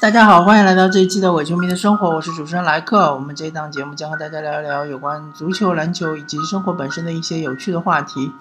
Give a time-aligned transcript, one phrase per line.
[0.00, 3.14] 大家好，欢迎来到这一期的伪球迷的生活，我是主持人莱克。
[3.14, 8.32] 我们这一档节目将和大家聊一聊有关足球、篮球以及生活本身的一些有趣的话题。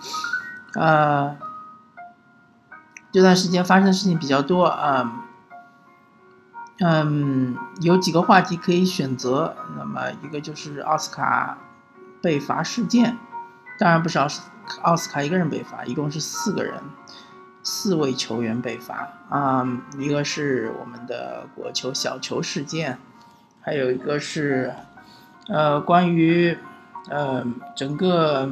[0.76, 1.36] 呃，
[3.12, 5.26] 这段时间发生的事情比较多啊，
[6.80, 9.54] 嗯，有几个话题可以选择。
[9.78, 11.58] 那么一个就是奥斯卡
[12.22, 13.18] 被罚事件，
[13.78, 14.44] 当然不是奥斯
[14.82, 16.82] 奥斯卡一个人被罚，一共是四个人。
[17.62, 19.68] 四位球员被罚啊，
[19.98, 22.98] 一个是我们的国球小球事件，
[23.62, 24.74] 还有一个是
[25.48, 26.58] 呃关于
[27.10, 27.46] 呃
[27.76, 28.50] 整个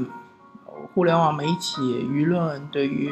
[0.93, 3.12] 互联网媒体舆论对于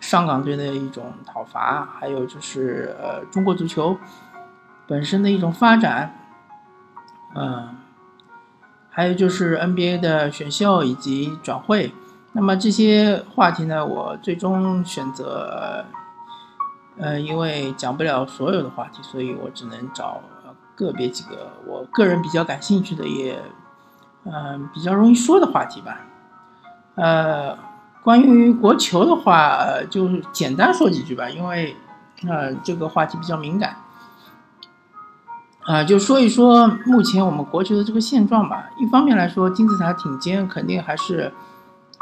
[0.00, 3.96] 上港队的一种讨伐，还有就是呃中国足球
[4.86, 6.14] 本身的一种发展，
[7.34, 7.76] 嗯，
[8.90, 11.92] 还有就是 NBA 的选秀以及转会。
[12.38, 15.84] 那么这些话题呢，我最终选择，
[16.96, 20.20] 呃，因为讲不了所有的话题，所以我只能找
[20.76, 23.42] 个别几个我个人比较感兴趣的，也，
[24.22, 25.98] 嗯，比较容易说的话题吧。
[26.94, 27.58] 呃，
[28.04, 29.58] 关于国球的话，
[29.90, 31.74] 就是简单说几句吧，因为，
[32.28, 33.74] 呃，这个话题比较敏感。
[35.64, 38.70] 啊，就说一说目前我们国球的这个现状吧。
[38.78, 41.32] 一方面来说，金字塔顶尖肯定还是。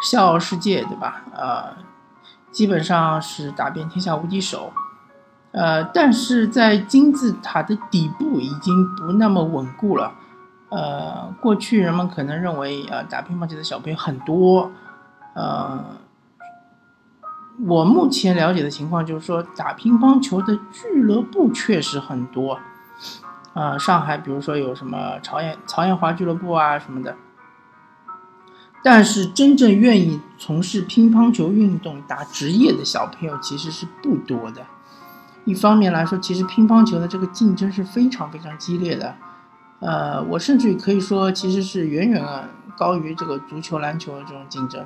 [0.03, 1.23] 笑傲世界，对吧？
[1.35, 1.77] 呃，
[2.51, 4.73] 基本上是打遍天下无敌手，
[5.53, 10.13] 呃，但是在金字塔的底部已经不那么稳固了。
[10.69, 14.71] 呃，过去人们可能认为，呃，打乒乓球的小朋友很多，
[15.35, 15.85] 呃，
[17.67, 22.59] 我目前了解的情况就是说，打乒乓球的俱乐部确实很多，
[23.55, 27.17] 啊，上海比如说有什么曹艳曹艳华俱乐部啊什么的。
[28.87, 34.65] 但是真正愿意从事乒乓球运动打职业的小朋友其实是不多的。
[35.45, 39.13] 一方面来说，其实乒乓球的这个竞争是非常非常激烈的。
[39.81, 42.25] 呃，我甚至可以说，其实是远远
[42.79, 44.85] 高于这个足球、篮球的这种竞争。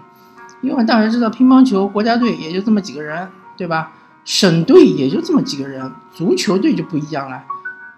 [0.62, 3.28] 因为大家知道，乒乓球国家队也就这么几个人，
[3.58, 3.92] 对吧？
[4.24, 7.42] 省队也就这么几个人，足球队就不一样了。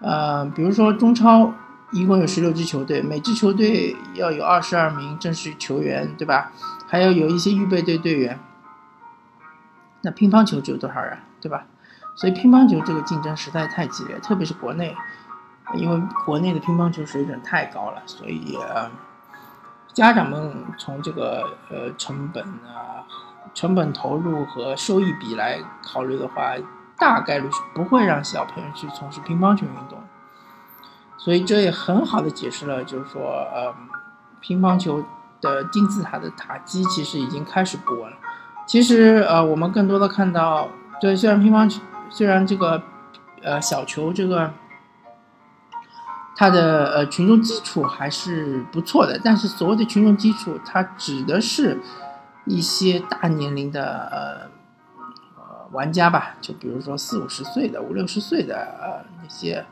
[0.01, 1.53] 呃，比如说中超。
[1.93, 6.51] 一共有十六支球队，每支球队要有二十二名正式球员，对吧？
[6.87, 8.39] 还要有一些预备队队员。
[10.01, 11.65] 那乒乓球只有多少人，对吧？
[12.15, 14.95] 所以乒乓球这个竞争实在太激烈，特别是国内，
[15.75, 18.57] 因为国内的乒乓球水准太高了，所以
[19.93, 23.05] 家长们从这个呃成本啊、
[23.53, 26.55] 成本投入和收益比来考虑的话，
[26.97, 30.03] 大概率是不会让小朋友去从事乒乓球运动。
[31.23, 33.73] 所以这也很好的解释了，就是说，呃，
[34.41, 35.01] 乒乓球
[35.39, 38.17] 的金字塔的塔基其实已经开始不稳了。
[38.67, 40.67] 其实，呃，我们更多的看到，
[40.99, 42.83] 对，虽然乒乓球，虽然这个，
[43.41, 44.51] 呃，小球这个，
[46.35, 51.79] 它的呃群众基础还是不错的，但是所谓的群众基础，它指的是
[52.43, 59.65] 一些大年龄的呃呃玩家吧，就比如说四五十岁的、五六十岁的呃那些，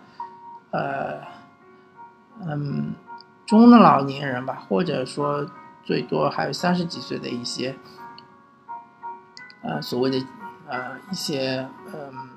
[0.72, 1.41] 呃。
[2.48, 2.94] 嗯，
[3.46, 5.46] 中的老年人吧，或者说
[5.84, 7.78] 最多还有三十几岁的一些，
[9.62, 10.26] 呃，所谓的
[10.68, 12.30] 呃一些嗯，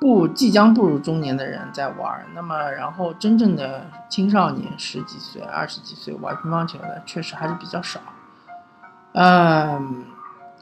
[0.00, 2.24] 不即将步入中年的人在玩。
[2.34, 8.00] 那么，然后真正的青少年十几岁、二十几岁玩乒乓球的，确实还是比较少。
[9.14, 10.04] 嗯，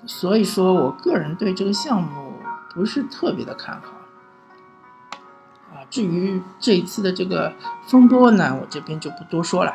[0.07, 2.33] 所以说我个人对这个项目
[2.73, 3.93] 不是特别的看好。
[5.89, 7.53] 至于这一次的这个
[7.87, 9.73] 风波呢，我这边就不多说了，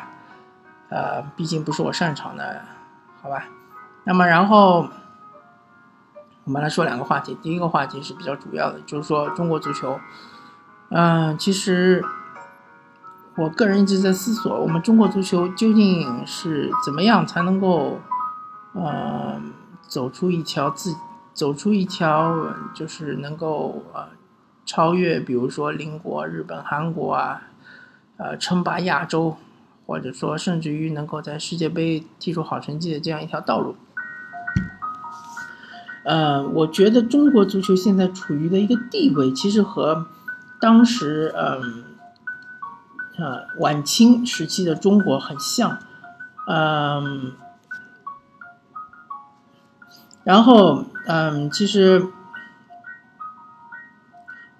[0.88, 2.62] 呃，毕竟不是我擅长的，
[3.22, 3.44] 好吧？
[4.04, 4.88] 那么然后
[6.44, 9.98] 我们来说两个话题，第一个话题是比较主要的，就是说中国足球，
[10.90, 12.04] 嗯，其实
[13.36, 18.00] 我个人一直在思索，我们中国足球究竟是怎么样才能够，
[18.74, 19.40] 呃，
[19.88, 20.94] 走出一条自
[21.32, 22.34] 走出一条
[22.74, 24.08] 就是能够呃。
[24.74, 27.42] 超越，比如说邻国日本、韩国啊，
[28.16, 29.36] 呃，称霸亚洲，
[29.84, 33.76] 或者说甚至于能够在世界杯踢出好成绩的这样一条道路。
[36.04, 40.06] 呃，我觉得中国足球现在处于的一个地位，其实和
[40.58, 41.84] 当时嗯，
[43.18, 45.76] 呃，晚清时期的中国很像，
[46.48, 47.32] 嗯，
[50.24, 52.06] 然后嗯，其实。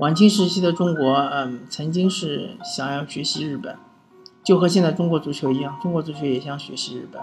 [0.02, 3.76] 晚清时期的中国，嗯，曾经是想要学习日本，
[4.42, 7.22] 就和现在中国足球一样，中国足球也想学习日本。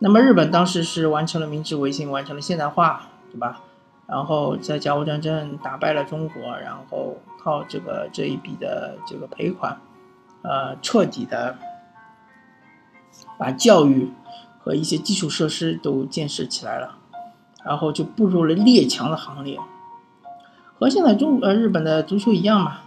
[0.00, 3.60] 那么日本当时是完成了明治维新，完成了现代化，对吧？
[4.08, 9.80] 然后在甲午战争打败了中国，然后靠这个这一笔的这个赔款，
[10.42, 11.56] 呃，彻底的
[13.38, 14.10] 把教育
[14.58, 16.96] 和一些基础设施都建设起来了，
[17.64, 19.56] 然后就步入了列强的行列，
[20.82, 22.78] 和现在中呃日本的足球一样嘛。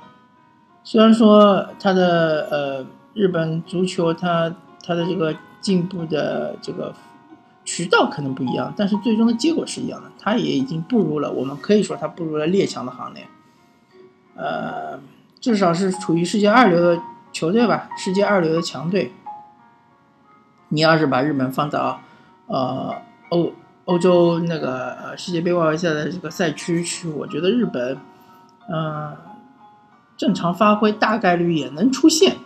[0.83, 4.53] 虽然说它的呃日本足球它
[4.83, 6.93] 它的这个进步的这个。
[7.67, 10.11] 渠道可能不一样，但是最终的结果是一样的。
[10.19, 13.27] 他也已经步入了，我们可以说他步入了列强的行列，
[14.35, 14.99] 呃，
[15.41, 17.01] 至少是处于世界二流的
[17.33, 19.11] 球队吧，世界二流的强队。
[20.69, 22.01] 你要是把日本放到
[22.45, 22.93] 呃
[23.29, 23.51] 欧
[23.85, 27.97] 欧洲那个呃世界杯外围赛的这个赛区去，我觉得日本，
[28.69, 29.15] 嗯，
[30.17, 32.37] 正常发挥大概率也能出现。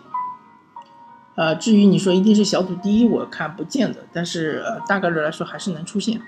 [1.36, 6.20] 呃，至于你说一定是小组第一，我看不见的，但是呃，大概率来说还是能出现。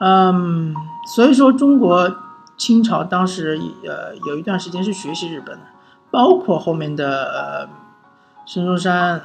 [0.00, 0.74] 嗯，
[1.14, 2.16] 所以说中国
[2.56, 5.66] 清朝当时呃有一段时间是学习日本的，
[6.10, 7.68] 包括后面的呃
[8.46, 9.22] 孙中山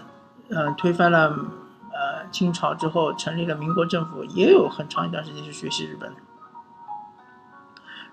[0.50, 1.36] 呃推翻了
[2.36, 6.12] 清朝之后成立了民国政府，也有很长一段时间是学习日本，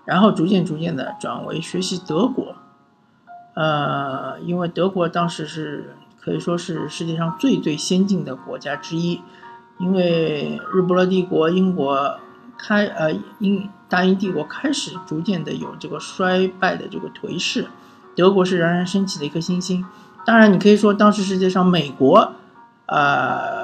[0.05, 2.55] 然后逐渐逐渐的转为学习德国，
[3.55, 5.95] 呃，因为德国当时是。
[6.25, 9.21] 可以说是世界上最最先进的国家之一，
[9.77, 12.17] 因为日不落帝国、英国
[12.57, 17.67] 开呃英大英帝国开始逐渐的有这个衰败的这个颓势，
[18.15, 19.85] 德国是冉冉升起的一颗新星。
[20.25, 22.31] 当然，你可以说当时世界上美国，
[22.85, 23.62] 呃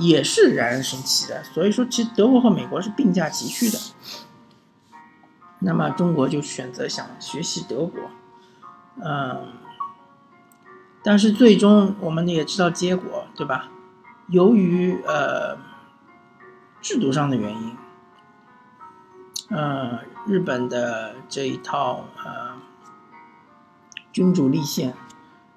[0.00, 1.42] 也是冉冉升起的。
[1.44, 3.78] 所以说，其实德国和美国是并驾齐驱的。
[5.60, 8.00] 那么中国就选择想学习德国，
[9.04, 9.52] 嗯。
[11.04, 13.70] 但是最终我们也知道结果，对吧？
[14.28, 15.56] 由于呃
[16.82, 17.76] 制度上的原因，
[19.48, 22.56] 呃日本的这一套呃
[24.12, 24.92] 君主立宪，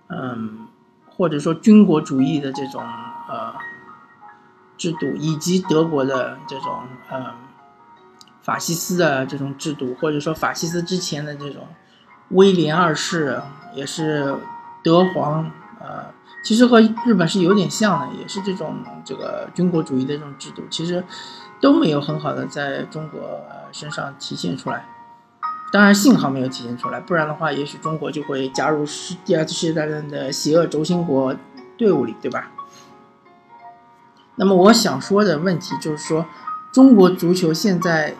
[0.08, 0.68] 嗯
[1.06, 3.54] 或者说军国主义的这种呃
[4.82, 6.80] 制度，以及德国的这种
[7.10, 7.34] 呃
[8.42, 11.68] 法西斯的这种制度，或者说法西斯之前的这种
[12.30, 13.40] 威廉二世
[13.76, 14.36] 也是。
[14.84, 15.46] 德皇，
[15.80, 16.06] 呃，
[16.44, 21.04] 其实和日本是有点像的，也是这种这个军国主义的这种制度，其实
[21.62, 23.40] 都没有很好的在中国
[23.72, 24.84] 身上体现出来。
[25.72, 28.84] 当然，幸好没有体现出来，不然的话，也许中国就会加入
[29.24, 31.36] 第二次世界大战的邪恶轴心国
[31.78, 32.50] 队伍里，对吧？
[34.36, 36.26] 那么，我想说的问题就是说，
[36.72, 38.16] 中国足球现在。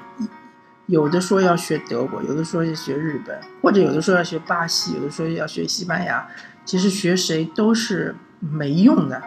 [0.88, 6.28] 有的说要学德国，有的说要学日本，或者有的说要学巴西，有的说要学西班牙。
[6.66, 9.22] 其实学谁都是没用的，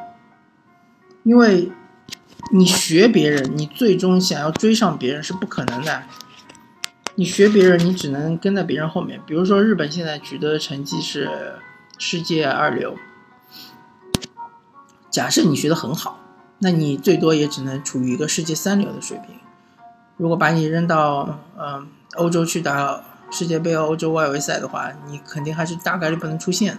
[1.23, 1.73] 因为
[2.53, 6.03] 你学别人，你最终想要追上别人是不可能的。
[7.15, 9.19] 你学别人，你只能跟在别人后面。
[9.25, 11.55] 比如说日本现在取得的成绩是
[11.97, 12.95] 世界二流，
[15.09, 16.21] 假设你学的很好，
[16.65, 19.37] 那你最多也只能处于一个世界三流的水平。
[20.17, 26.79] 如果把你扔到嗯欧洲去打世界杯、欧洲外围赛的话，你肯定还是大概率不能出现，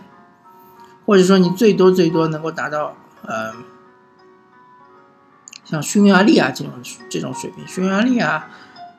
[1.06, 2.96] 或者说你最多最多能够达到
[3.28, 3.54] 呃
[5.64, 6.74] 像匈牙利啊这种
[7.08, 8.50] 这种水平，匈牙利啊，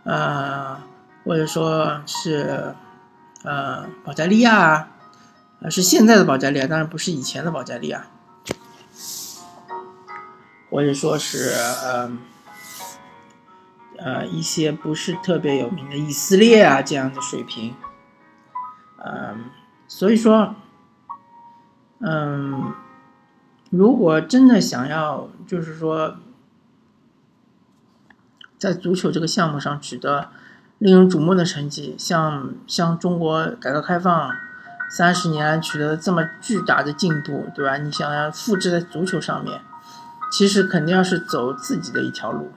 [0.04, 0.76] 呃
[1.24, 2.76] 或者说是
[3.42, 4.88] 呃保加利亚
[5.62, 8.06] 啊，是现在的保加利亚，当然不是以前的保加利亚，
[10.76, 11.54] 或者说是
[11.86, 12.18] 嗯。
[13.98, 17.74] 呃，一些不是特别有名的以色列啊这样的水平，
[19.02, 19.46] 嗯，
[19.88, 20.54] 所以说，
[22.00, 22.74] 嗯，
[23.70, 26.16] 如果真的想要，就是说，
[28.58, 30.28] 在足球这个项目上取得
[30.76, 34.30] 令人瞩目的成绩，像像中国改革开放
[34.90, 37.78] 三十年取得这么巨大的进步，对吧？
[37.78, 39.62] 你想要复制在足球上面，
[40.36, 42.52] 其实肯定要是走自己的一条路。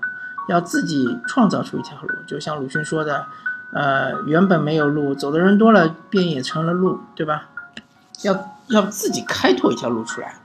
[0.49, 3.27] 要自己创造出一条路，就像鲁迅说的，
[3.71, 7.47] 呃，原本没有路，走的人多了，便也成了路，对吧？
[8.23, 10.35] 要要自己开拓一条路出来。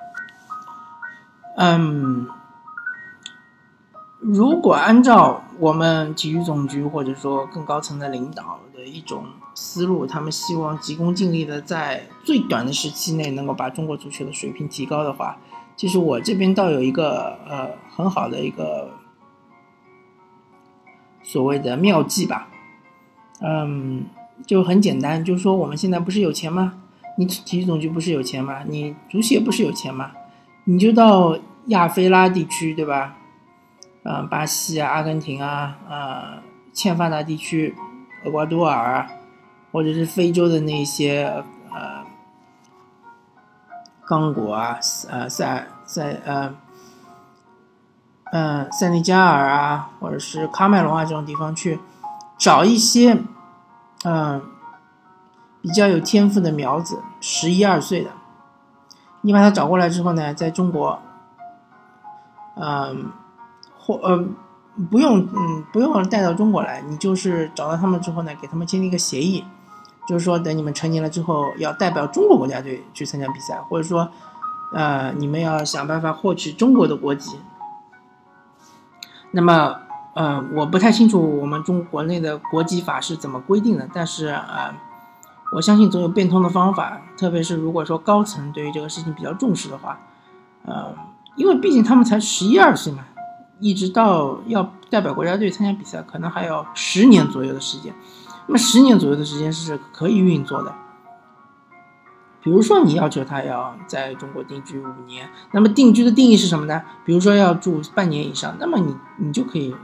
[1.56, 2.28] 嗯，
[4.20, 15.38] 如果按照我们体育总局或者说更高层的领导的一种思路，他们希望急功近利的在最短的时期内能够把中国足球的水平提高的话，
[15.76, 18.90] 其实我这边倒有一个呃很好的一个。
[21.26, 22.48] 所谓的妙计吧，
[23.40, 24.04] 嗯，
[24.46, 26.74] 就很简单，就是说我们现在不是有钱吗？
[27.16, 28.62] 你体育总局不是有钱吗？
[28.68, 30.12] 你足协不是有钱吗？
[30.64, 31.38] 你就到
[31.68, 33.16] 亚非拉地区，对吧？
[34.02, 36.42] 嗯，巴西啊，阿根廷啊，啊，
[36.74, 37.74] 欠发达地区，
[38.26, 39.08] 厄瓜多尔，
[39.72, 41.24] 或者是非洲的那些
[41.72, 42.04] 呃
[44.06, 46.54] 刚果啊，呃塞塞呃
[48.32, 51.80] 呃塞内加尔啊，或者是喀麦隆啊这种地方去
[52.38, 53.18] 找一些
[54.04, 54.42] 嗯
[55.60, 58.10] 比较有天赋的苗子，十一二岁的，
[59.22, 61.00] 你把他找过来之后呢，在中国，
[62.56, 63.10] 嗯
[63.78, 64.24] 或呃。
[64.90, 69.44] 不用，嗯，不用带到中国来，你就是找到他们之后呢，给他们签订一个协议，
[70.06, 74.08] 就是说等你们成年了之后，要代表中国国家队去参加比赛，或者说，
[74.72, 77.38] 呃，你们要想办法获取中国的国籍。
[79.30, 79.76] 那么，
[80.14, 84.74] 呃，我不太清楚我们中国内的国籍法是怎么规定的，但是呃，
[85.52, 89.98] 我相信总有变通的方法，特别是如果说高层对于这个事情比较重视的话，
[90.64, 90.94] 呃，
[91.36, 93.04] 因为毕竟他们才十一二岁嘛。
[93.60, 97.94] 一直到要代表国家队参加比赛，可能还要十年左右的时间。
[98.46, 100.74] 那么十年左右的时间是可以运作的。
[102.42, 106.82] 比如说，你要求他要在中国定居五年，那么定居的定义是什么呢？
[107.04, 109.74] 比如说要住半年以上，那么你你就可以，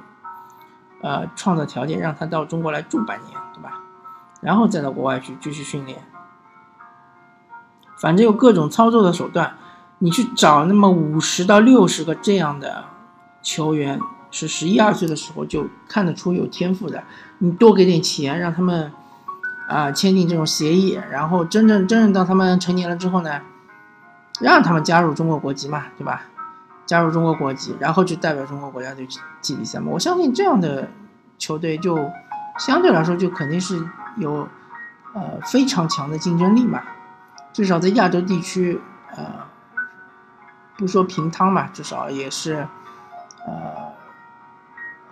[1.02, 3.80] 呃，创造条件让他到中国来住半年，对吧？
[4.40, 6.02] 然后再到国外去继续训练。
[7.98, 9.56] 反正有各种操作的手段，
[9.98, 12.84] 你去找那么五十到六十个这样的。
[13.42, 13.98] 球员
[14.30, 17.02] 是十一二岁的时候就看得出有天赋的，
[17.38, 18.92] 你多给点钱，让他们
[19.68, 23.40] 啊签订这种协议，然后真正真正到他们成年了之后呢，
[24.40, 26.22] 让他们加入中国国籍嘛，对吧？
[26.86, 29.86] 加入中国国籍，然后就代表中国国家队去踢比赛嘛。
[29.90, 30.88] 我相信这样的
[31.38, 32.10] 球队就
[32.58, 33.84] 相对来说就肯定是
[34.16, 34.48] 有
[35.14, 36.82] 呃非常强的竞争力嘛，
[37.52, 38.80] 至少在亚洲地区，
[39.16, 39.24] 呃，
[40.76, 42.66] 不说平汤嘛，至少也是。
[43.46, 43.79] 呃，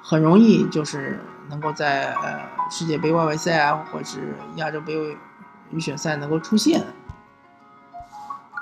[0.09, 4.95] 很容易就是能够在呃世界杯外围赛啊，或者是亚洲杯
[5.71, 6.83] 预选赛能够出现，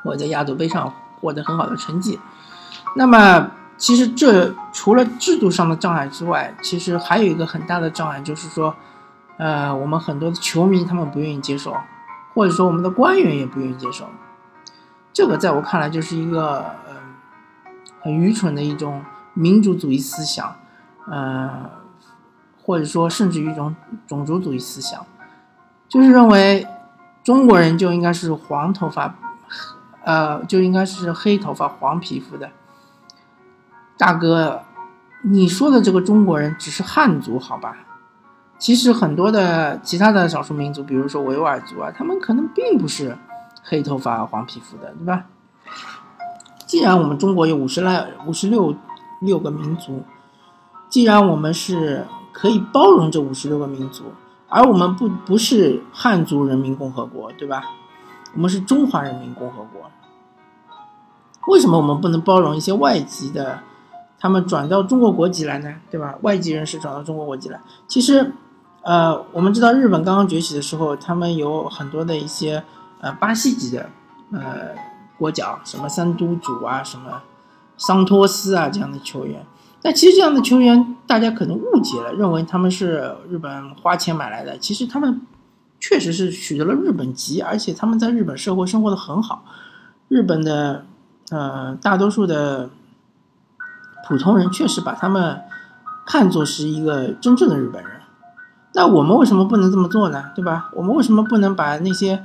[0.03, 2.19] 或者在亚洲杯上获得很好的成绩。
[2.97, 8.75] 那么，其实这除了制度上的障碍之外，其实还有一个很大的障碍，就是说，
[9.37, 11.77] 呃，我们很多的球迷他们不愿意接受，
[12.35, 14.09] 或者说我们的官员也不愿意接受。
[15.13, 16.57] 这个在我看来就是一个
[16.89, 16.97] 呃
[18.03, 19.05] 很愚蠢的一种。
[19.39, 20.57] 民族主义思想，
[21.09, 21.71] 呃，
[22.63, 23.75] 或者说甚至于一种
[24.07, 25.07] 种族主义思想，
[25.89, 26.67] 就是认为
[27.23, 29.15] 中国人就应该是黄头发，
[30.05, 32.51] 呃，就应该是黑头发、黄皮肤的。
[33.97, 34.63] 大哥，
[35.23, 37.77] 你说的这个中国人只是汉族，好吧？
[38.59, 43.17] 其实很多的其他的少数民族，比如说维吾尔族啊，他们可能并不是
[43.63, 45.27] 黑头发、黄皮肤的，对吧？
[46.67, 48.75] 既然我们中国有五十来、五十六。
[49.23, 50.05] 六个民族，
[50.97, 54.05] 既然我们是可以包容这五十六个民族，
[54.49, 57.63] 而我们不不是汉族人民共和国，对吧？
[58.35, 59.91] 我们是中华人民共和国。
[61.49, 63.59] 为什么我们不能包容一些外籍的，
[64.19, 65.75] 他们转到中国国籍来呢？
[65.91, 66.15] 对吧？
[66.23, 68.33] 外籍人士转到中国国籍来，其实，
[68.81, 72.65] 呃，我们知道日本刚刚崛起的时候，他们有很多的一些
[73.03, 73.91] 呃巴西籍的
[74.33, 74.71] 呃
[75.19, 77.21] 国脚，什么三都主啊，什么。
[77.79, 79.45] 桑托斯啊，这样的球员，
[79.83, 84.59] 但其实这样的球员，大家可能误解了，认为他们是日本花钱买来的。
[84.59, 85.21] 其实他们
[85.79, 89.45] 确实是取得了日本籍，而且他们在日本社会生活的很好。
[90.09, 90.85] 日本的
[91.31, 92.71] 呃大多数的
[94.09, 95.41] 普通人确实把他们
[96.07, 97.93] 看作是一个真正的日本人。
[98.75, 100.31] 那我们为什么不能这么做呢？
[100.35, 100.71] 对吧？
[100.75, 102.23] 我们为什么不能把那些？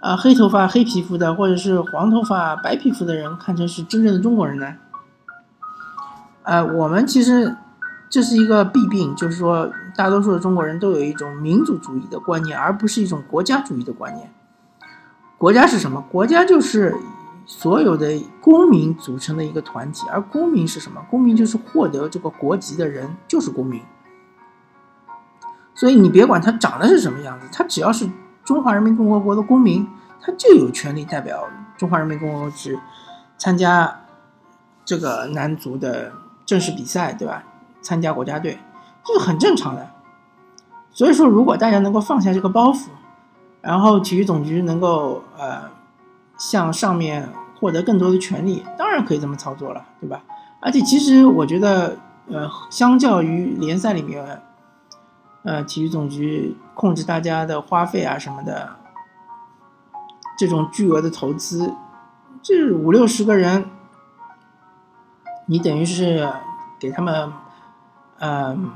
[0.00, 4.74] 啊，黑头发、黑皮肤的，或者是黄头发、白皮肤的人，看成是真正的中国人呢？
[6.50, 7.56] 呃，我们其实
[8.08, 14.32] 这是一个弊病，就是说，大多数的中国人都有一种民族主义的观念，而不是一种国家主义的观念。
[15.38, 16.04] 国家是什么？
[16.10, 16.92] 国家就是
[17.46, 21.00] 所有的公民组成的一个团体，而公民是什么？
[21.08, 23.80] 公民就是获得这个国籍的人，就是公民。
[25.72, 28.10] 所以你别管他长得是什么样子，他只要是。
[28.42, 29.86] 中华人民共和国的公民，
[30.20, 32.76] 他就有权利代表中华人民共和国去
[33.38, 34.00] 参加
[34.84, 36.10] 这个男足的
[36.50, 37.44] 正式比赛，对吧？
[37.80, 38.58] 参加国家队，
[39.04, 39.88] 这是很正常的。
[40.90, 42.88] 所以说，如果大家能够放下这个包袱，
[43.60, 45.70] 然后体育总局能够呃
[46.36, 47.28] 向上面
[47.60, 50.24] 获得更多的权利，当然可以这么操作了，对吧？
[50.58, 54.42] 而且，其实我觉得，呃，相较于联赛里面。
[55.42, 58.76] 呃，体育总局控制大家的花费啊什么的，
[60.36, 61.72] 这种巨额的投资，
[62.42, 63.64] 这五六十个人，
[65.50, 66.30] 你等于是
[66.78, 67.32] 给他们，
[68.20, 68.70] 嗯，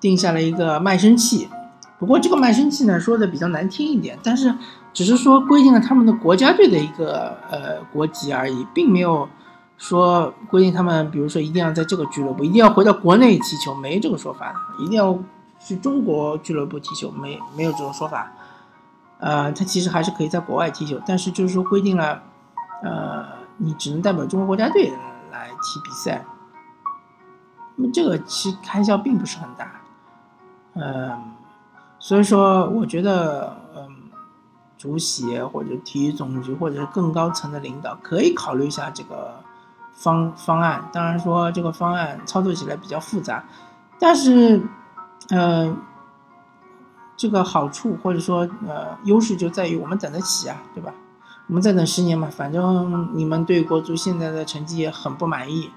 [0.00, 1.48] 定下了一个卖身契，
[1.98, 4.54] 不过这个卖身契呢说的比较难听一点，但是
[4.92, 9.28] 只是说规定了他们的国家队的一个呃国籍而已，并没有
[9.76, 15.18] 说规定他们，比如说一定要在这个俱乐部，一定要回到国内踢球，没这个说法，一定要
[15.58, 18.30] 去中国俱乐部踢球，没没有这种说法。
[19.18, 22.22] 呃，他其实还是可以在国外踢球，但是就是说规定了，
[22.84, 23.24] 呃，
[23.56, 24.92] 你只能代表中国国家队
[25.62, 26.24] 踢比赛。
[27.76, 29.80] 那么这个其实开销并不是很大，
[30.74, 31.32] 嗯。
[31.98, 33.88] 所以说，我觉得，嗯，
[34.76, 39.40] 主席或者体育总局或者是更高层的领导可以考虑一下这个
[39.94, 40.88] 方方案。
[40.92, 43.42] 当然说这个方案操作起来比较复杂，
[43.98, 44.62] 但是，
[45.30, 45.74] 呃，
[47.16, 50.92] 这个好处或者说呃优势就在于我们等得起啊，对吧？
[51.48, 55.70] 我们再等十年吧，反正你们对国足现在的成绩也很不满意。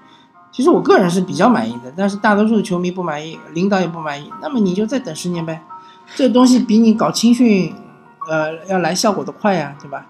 [0.50, 4.32] 其实我个人是比较满意的，但是大多数的球迷不满意，领导也不满意。
[4.42, 5.62] 那么你就再等十年呗。
[6.16, 7.72] 这东西比你搞青训，
[8.28, 10.06] 呃，要来效果的快呀，对吧？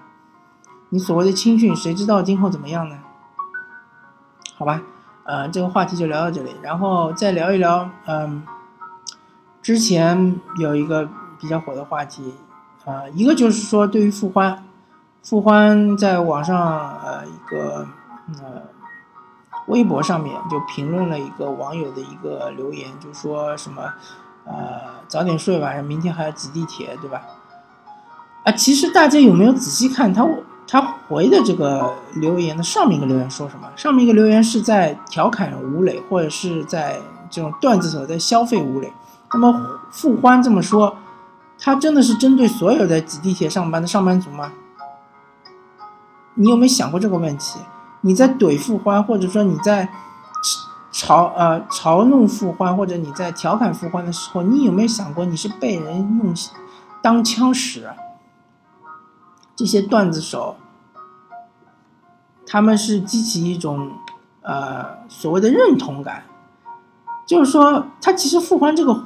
[0.88, 2.96] 你所谓的青训，谁知道今后怎么样呢？
[4.56, 4.82] 好吧，
[5.24, 8.42] 呃，这个话题就聊到这里，然后再聊一聊，嗯，
[9.60, 11.06] 之前有一个
[11.38, 12.32] 比较火的话题，
[12.86, 14.64] 啊，一个就是说对于傅欢，
[15.22, 17.86] 傅欢在网上呃一个
[18.40, 18.62] 呃
[19.66, 23.82] 微博上面就评论了一个网友的一个留言，就说什么。
[24.46, 27.22] 呃，早点睡吧，明天还要挤地铁，对吧？
[28.42, 30.26] 啊，其实大家有没有仔细看他
[30.66, 33.68] 他回的这个留言的上面一个留言说什么？
[33.76, 36.98] 上面一个留言是在调侃吴磊，或者是在
[37.30, 38.90] 这种段子手在消费吴磊。
[39.32, 40.96] 那么傅欢这么说，
[41.58, 44.50] 他真的是针对所有的挤地铁上班的上班族吗？
[46.40, 47.60] 你有没有想过这个问题？
[48.00, 49.88] 你在怼傅欢，或者说你在？
[50.92, 56.34] 嘲呃嘲弄傅欢，或者你在调侃傅欢的时候，你有没有想过你是被人用
[57.00, 57.88] 当枪使？
[59.54, 60.56] 这些段子手，
[62.44, 63.92] 他们是激起一种
[64.42, 66.24] 呃所谓的认同感，
[67.24, 69.04] 就是说他其实傅欢这个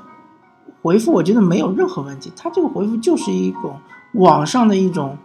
[0.80, 3.78] 回复，我觉得没有任何问题，他这个回复就是一种
[4.14, 5.18] 网上的一种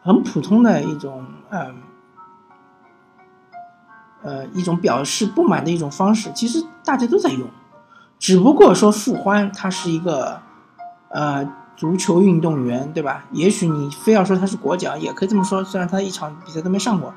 [0.00, 1.74] 很普通的一种嗯。
[4.22, 7.48] 呃，一种表示不满的一种方式，其实大家都在用，
[8.18, 10.42] 只不过说傅欢他是一个
[11.08, 13.24] 呃足球运动员，对吧？
[13.32, 17.14] 也许你非要说他是国脚，也可以这么说，虽然他一场比赛都没上过，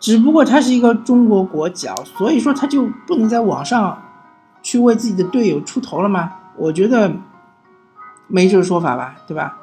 [0.00, 4.02] 只不过他是一个中国国脚，所以说他就不能在网上
[4.60, 6.32] 去为自己的队友出头了吗？
[6.56, 7.12] 我觉得
[8.26, 9.56] 没这个说法吧，对吧？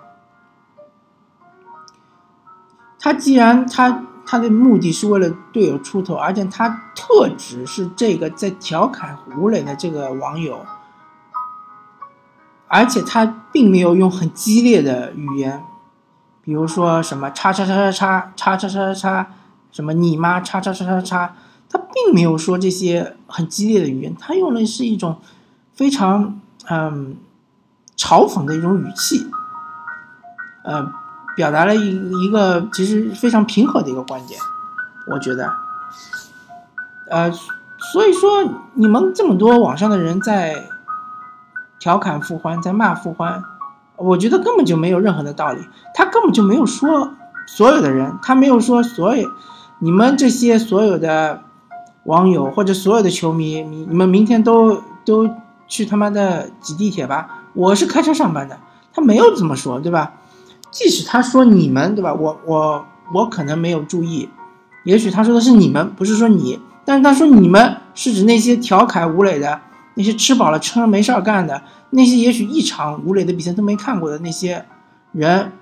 [3.05, 4.03] 他既然他。
[4.27, 10.65] 他的目的是为了队友出头，而且他特指是这个在调侃吴磊的这个网友，
[12.67, 15.63] 而且他并没有用很激烈的语言，
[16.41, 19.27] 比如说什么叉叉叉叉叉叉叉叉叉
[19.71, 21.35] 什么你妈叉叉叉叉叉，
[21.69, 25.19] 他并没有说这些很激烈的语言，他用的是一种
[25.75, 27.15] 非常嗯
[27.95, 29.27] 嘲讽的一种语气，
[30.63, 30.91] 呃。
[31.35, 34.39] 表达了一一个其实非常平和的一个观点，
[35.11, 35.51] 我觉得，
[37.09, 37.31] 呃，
[37.77, 38.43] 所以说
[38.73, 40.63] 你们这么多网上的人在
[41.77, 43.43] 调侃傅欢，在骂傅欢，
[43.97, 45.59] 我觉得根本就没有任何的道理。
[45.93, 47.11] 他根本就没有说
[47.45, 49.29] 所有的人，他没有说所有
[49.79, 51.41] 你们这些所有的
[52.03, 55.29] 网友或者所有的球迷，你你们明天都都
[55.67, 58.57] 去他妈的挤地铁吧，我是开车上班的，
[58.93, 60.13] 他没有这么说，对吧？
[60.75, 64.27] 即使他说你们对吧，我我我可能没有注意，
[64.83, 66.59] 也许他说的是你们，不是说你。
[66.83, 69.61] 但是他说你们是指那些调侃吴磊的，
[69.93, 74.65] 那些吃饱了撑着没事儿干的，那些也许一场吴磊的比赛都没看过的那些
[75.13, 75.53] 人，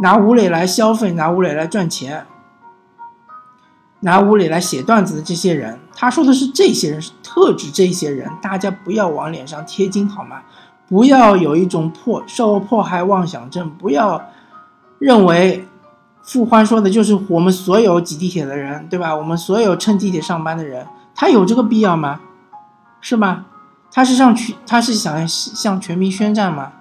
[0.00, 2.26] 拿吴磊来消费，拿吴磊来赚钱，
[4.00, 10.42] 拿吴磊来写段子的这些人，他说的是这些人，是特指这些人，大家不要往脸上贴金好吗？
[10.88, 14.22] 不要有一种迫受迫害妄想症，不要
[14.98, 15.66] 认为
[16.22, 19.14] 傅欢说的就是我们所有挤地铁的人，对吧？
[19.14, 22.20] 我们所有乘地铁上班的人，他有这个必要吗？
[23.00, 23.46] 是吗？
[23.90, 26.72] 他是上全他是想向全民宣战吗？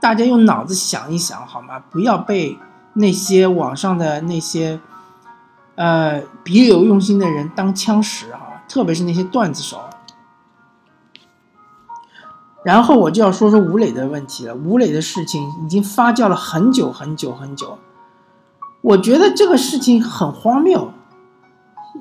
[0.00, 1.82] 大家用脑子想一想好吗？
[1.90, 2.58] 不要被
[2.94, 4.78] 那些网上的那些
[5.76, 8.62] 呃别有用心的人当枪使啊！
[8.68, 9.80] 特别是那些段子手。
[12.64, 14.54] 然后我就要说说吴磊的问题了。
[14.54, 17.78] 吴磊的事情已经发酵了很久很久很久，
[18.80, 20.92] 我觉得这个事情很荒谬，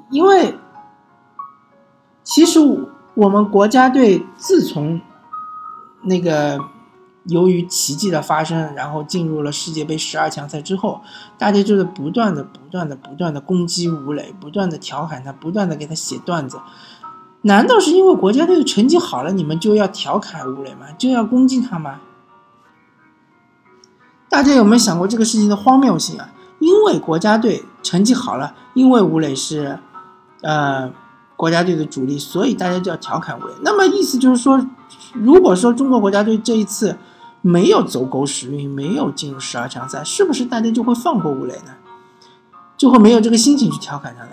[0.10, 0.56] 因为
[2.24, 2.60] 其实
[3.16, 5.02] 我们国家队自从
[6.04, 6.60] 那个
[7.26, 11.02] 由于奇迹的发生，然后进入了世界杯十二强赛之后，
[11.38, 16.60] 大家就是不断的、不断的、不断的攻击吴磊，不断的调侃他，不断的给他写段子。
[17.44, 20.88] 难道是因为国家队的成绩好了，你们就要调侃吴磊吗？
[20.98, 22.00] 就要攻击他吗？
[24.30, 26.30] 大家有没有想过这个事情的荒谬性啊？
[26.60, 29.80] 因为国家队成绩好了，因为吴磊是，
[30.42, 30.92] 呃，
[31.36, 33.54] 国家队的主力，所以大家就要调侃吴磊。
[33.64, 34.64] 那么意思就是说，
[35.14, 36.98] 如果说中国国家队这一次
[37.42, 41.74] 没有走狗屎运，没有进入十二强赛，是不是大家就会放过吴磊呢？
[42.78, 44.32] 就会没有这个心情去调侃他呢？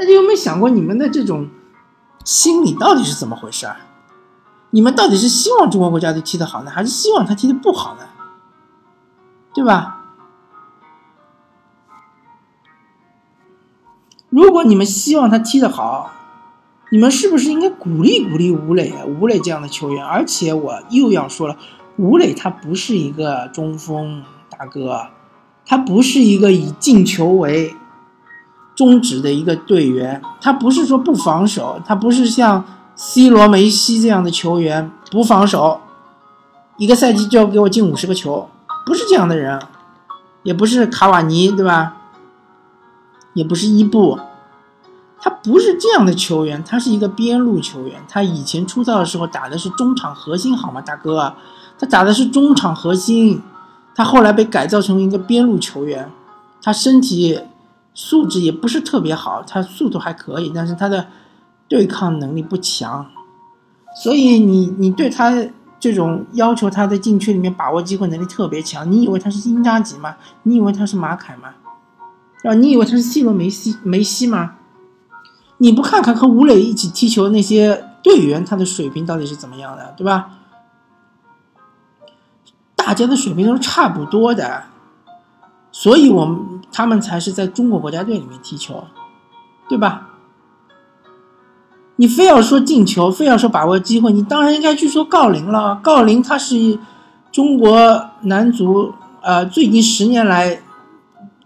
[0.00, 1.50] 大家有没有想过，你们的这种
[2.24, 3.76] 心理到底是怎么回事啊？
[4.70, 8.04] 你们到底是希望中国国家队踢得好呢，还是希望他踢得不好呢？
[9.52, 10.06] 对吧？
[14.30, 16.12] 如果你们希望他踢得好，
[16.90, 19.04] 你们是不是应该鼓励鼓励吴磊啊？
[19.04, 21.58] 吴磊这样的球员，而且我又要说了，
[21.98, 25.08] 吴磊他不是一个中锋大哥，
[25.66, 27.76] 他不是一个以进球为
[28.80, 32.64] 宗旨的一个队员，他不是说不防守，他不是像
[32.96, 35.82] C 罗、梅西这样的球员不防守，
[36.78, 38.48] 一个赛季就要给我进五十个球，
[38.86, 39.60] 不是这样的人，
[40.44, 41.94] 也不是卡瓦尼，对吧？
[43.34, 44.18] 也不是伊布，
[45.20, 48.02] 他不是这样的球员，他是一个边路球员。
[48.08, 51.34] 他以前出道的时候打的是中场核心，好吗，大哥？
[51.78, 53.42] 他打的是中场核心，
[53.94, 56.10] 他后来被改造成一个边路球员。
[56.62, 57.40] 他身体
[58.02, 61.08] 素质也不是特别好，他速度还可以，但是他的
[61.68, 63.06] 对抗能力不强。
[63.94, 65.30] 所以你你对他
[65.78, 70.16] 这种要求，他在禁区里面把握机会能力特别强，你以为他是英扎吉吗？
[70.44, 71.50] 你以为他是马凯吗？
[72.44, 72.54] 啊！
[72.54, 74.54] 你以为他是 C 罗、梅西、梅西吗？
[75.58, 80.30] 你不看看和吴磊一起踢球那些队员，他的水平到底是怎么样的，对吧？
[82.74, 84.62] 大家的水平都是差不多的，
[85.70, 88.84] 所以我们他们才是在中国国家队里面踢球，
[89.68, 90.08] 对吧？
[91.96, 95.80] 你非要说进球，非要说把握机会，你当然应该去说郜林了。
[95.82, 96.78] 郜林他是
[97.30, 100.62] 中国男足，呃，最近十年来。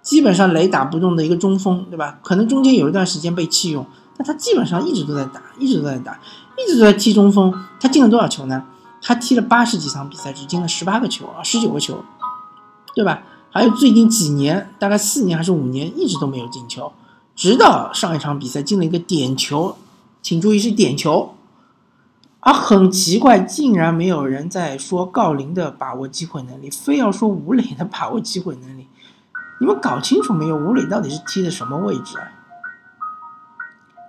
[0.04, 2.18] 基本上雷打不动的一个中锋，对吧？
[2.22, 3.86] 可能中间有一段时间被弃用，
[4.18, 6.20] 但他基本上一直都在打，一直都在打，
[6.58, 7.50] 一直都在踢中锋。
[7.80, 8.62] 他进了多少球呢？
[9.00, 12.04] 他踢了八十几场比赛，只进了十八个球啊，十九个球，
[12.94, 13.22] 对吧？
[13.54, 16.92] 还有最近几年，大概四年还是五年，一直都没有进球，
[17.36, 19.76] 直到上一场比赛进了一个点球，
[20.20, 21.36] 请注意是点球。
[22.40, 28.88] 啊很奇怪，竟然没有人在说郜林的把握机会能力，非要说吴磊的把握机会能力。
[29.60, 30.56] 你们搞清楚没有？
[30.56, 32.26] 吴磊到底是踢的什么位置啊？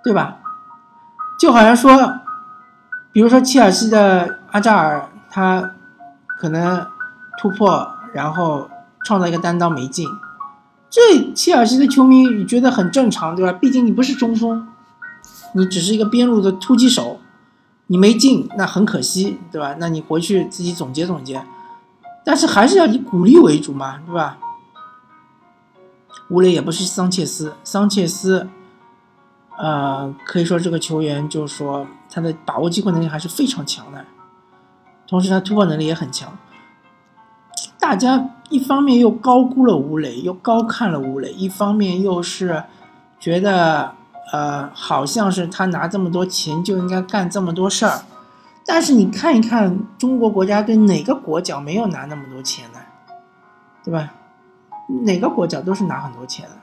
[0.02, 0.38] 对吧？
[1.38, 2.18] 就好像说，
[3.12, 5.76] 比如说切尔西的阿扎尔，他
[6.26, 6.84] 可能
[7.40, 8.68] 突破，然后
[9.06, 10.08] 创造一个单刀没进，
[10.90, 13.52] 这切尔西的球迷觉得很正常，对吧？
[13.52, 14.66] 毕竟你不是中锋，
[15.54, 17.20] 你只是一个边路的突击手，
[17.86, 19.76] 你没进，那很可惜，对吧？
[19.78, 21.40] 那你回去自己总结总结，
[22.24, 24.38] 但是还是要以鼓励为主嘛，对吧？
[26.28, 28.48] 吴磊也不是桑切斯，桑切斯，
[29.56, 34.04] 呃，可以说这个球员就是说他的把握机会能力还是非常强的，
[35.06, 36.36] 同时他突破能力也很强。
[37.78, 42.64] 大家一方面又高估了吴磊，又高看了吴磊，一方面又是
[43.18, 43.92] 觉得
[44.32, 48.02] 呃，好像是他拿这么多钱就应该干这么多事儿。
[48.64, 52.78] 但是你看一看中国国家队哪个国脚没有拿那么多钱呢？
[53.84, 54.12] 对吧？
[55.04, 56.56] 哪个国脚都是拿很多钱的。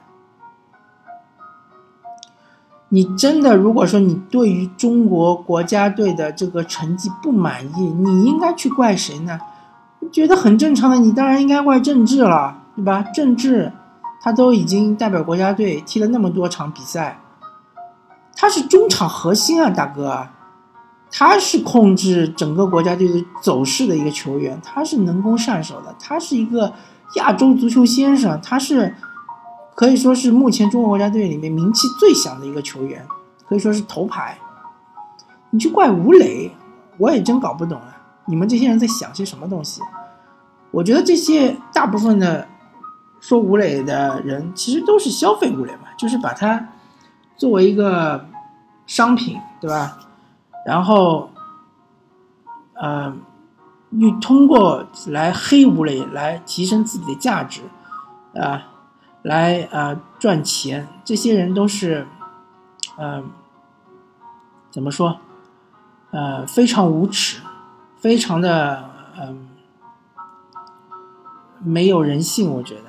[2.89, 9.39] 你真的如果说你对于中国国家队的这个成绩不满意，你应该去怪谁呢？
[10.11, 13.03] 觉得很正常的，你当然应该怪郑智了，对吧？
[13.13, 13.71] 郑智
[14.21, 17.19] 他都已经代表国家队踢了那么多场比赛，
[18.35, 20.27] 他是中场核心啊，大哥，
[21.11, 26.73] 他是控制整个国家队的走势的一个球员，他是能攻善守的，他是一个。
[27.15, 28.95] 亚洲足球先生，他是
[29.75, 33.05] 可以说是目前中国国家队里面名气最响的一个球员，
[33.47, 34.35] 可以说是头牌。
[35.51, 36.51] 你去怪吴磊，
[36.97, 37.92] 我也真搞不懂啊！
[38.25, 39.81] 你们这些人在想些什么东西？
[40.71, 42.47] 我觉得这些大部分的
[43.19, 46.69] 说吴磊的人，其实都是消费吴磊嘛，就是把他
[47.37, 48.25] 作为一个
[48.85, 49.99] 商品，对吧？
[50.65, 51.29] 然后，
[52.73, 53.15] 呃。
[53.95, 57.61] 你通过来黑吴磊来提升自己的价值，
[58.33, 58.65] 啊，
[59.21, 62.07] 来啊赚钱，这些人都是，
[62.97, 63.23] 呃，
[64.71, 65.19] 怎么说？
[66.09, 67.43] 呃，非常无耻，
[68.03, 69.47] 非常的嗯
[71.63, 72.81] 没有人性，我觉得。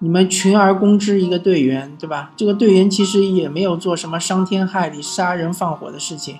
[0.00, 2.32] 你们群而攻之一个队员，对吧？
[2.36, 6.38] 这个队员其实也没有做什么伤天害理、杀人放火的事情，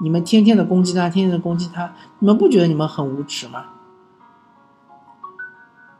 [0.00, 3.64] 你们天天的攻击他，天天的攻击他，你们不觉得你们很无耻吗？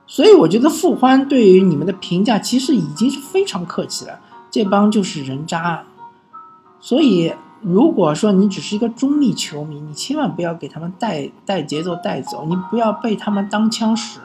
[0.07, 5.85] 所以我觉得傅欢对于你们的评价其实已经是非常客气了，这帮就是人渣。
[6.79, 14.21] 所以如果说你只是一个中立球迷，你千万不要给他们带带节奏带走，你不要被他们当枪使。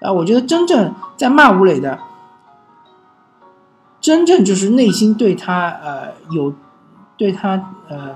[0.00, 1.98] 啊，我觉得真正在骂吴磊的。
[4.00, 6.52] 真正就是内心对他呃有，
[7.16, 8.14] 对他呃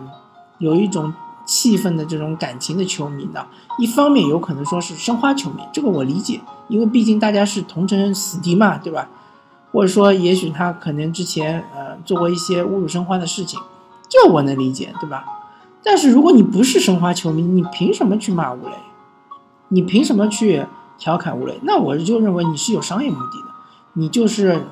[0.58, 1.14] 有一种
[1.46, 3.46] 气愤的这种感情的球迷呢，
[3.78, 9.08] 一方面有可能说是申花球迷，这个我理解，因为毕竟大家是同城死敌嘛，对吧？
[9.72, 13.58] 或者说也许他可能之前呃做过一些侮辱申花的事情，
[14.08, 15.24] 这我能理解，对吧？
[15.82, 18.72] 但是如果你不是申花球迷，你凭什么去骂吴磊？
[19.68, 20.66] 你凭什么去
[20.96, 21.58] 调侃吴磊？
[21.62, 23.48] 那我就认为你是有商业目的的，
[23.94, 24.62] 你就是。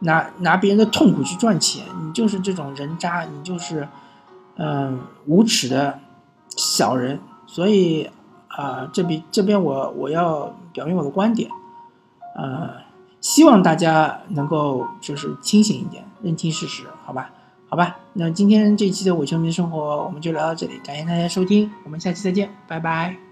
[0.00, 3.88] 拿拿别人的痛苦去赚钱，你就是这种人渣，你就是，
[4.56, 5.98] 嗯，无耻的
[6.54, 7.18] 小人。
[7.46, 8.10] 所以
[8.48, 11.50] 啊，这边这边我我要表明我的观点，
[12.36, 12.72] 呃，
[13.22, 17.30] 希望大家能够就是清醒一点，认清事实，好吧？
[17.68, 23.25] 好吧，那今天这一期的伪球迷生活我们就聊到这里，感谢大家收听，我们下期再见，拜拜。